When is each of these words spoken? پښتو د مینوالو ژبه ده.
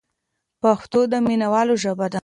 پښتو 0.61 0.99
د 1.11 1.13
مینوالو 1.27 1.73
ژبه 1.83 2.07
ده. 2.13 2.19